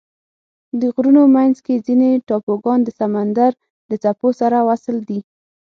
[0.79, 3.51] د غرونو منځ کې ځینې ټاپوګان د سمندر
[3.89, 5.19] د څپو سره وصل دي.